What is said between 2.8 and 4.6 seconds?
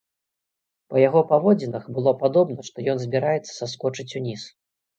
ён збіраецца саскочыць уніз.